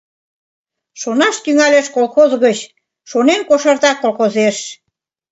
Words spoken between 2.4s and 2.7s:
гыч,